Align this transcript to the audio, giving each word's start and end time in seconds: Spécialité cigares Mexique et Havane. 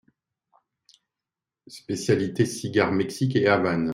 Spécialité 1.67 2.47
cigares 2.47 2.91
Mexique 2.91 3.35
et 3.35 3.45
Havane. 3.47 3.89